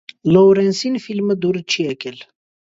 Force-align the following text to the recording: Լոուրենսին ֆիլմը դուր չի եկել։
Լոուրենսին 0.35 0.97
ֆիլմը 1.05 1.37
դուր 1.45 1.63
չի 1.63 1.89
եկել։ 1.93 2.21